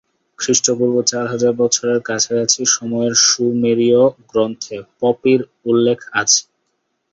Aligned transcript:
খ্রিস্টপূর্ব 0.39 0.95
চার 1.11 1.25
হাজার 1.27 1.53
বছরের 1.61 1.99
কাছাকাছি 2.09 2.61
সময়ের 2.75 3.13
সুমেরীয় 3.25 4.01
গ্রন্থে 4.29 4.77
পপির 4.99 5.39
উল্লেখ 5.65 5.99
আছে। 6.21 6.41